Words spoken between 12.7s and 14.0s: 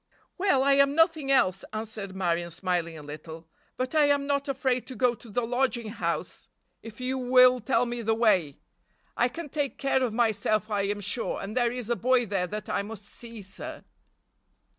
must see, sir."